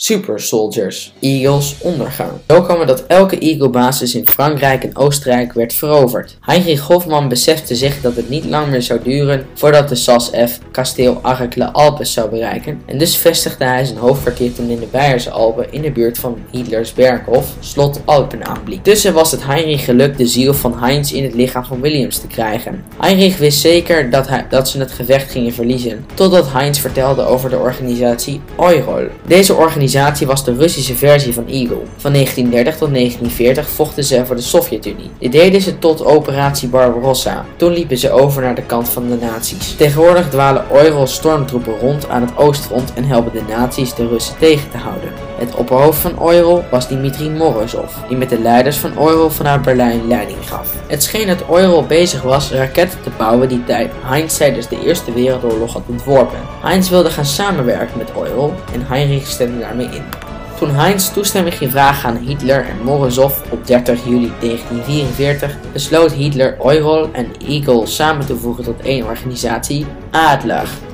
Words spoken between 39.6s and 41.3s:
Tegenwoordig dwalen Euro